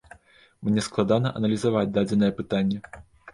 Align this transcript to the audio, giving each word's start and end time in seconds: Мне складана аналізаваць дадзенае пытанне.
Мне 0.69 0.81
складана 0.87 1.31
аналізаваць 1.41 1.85
дадзенае 1.99 2.31
пытанне. 2.41 2.81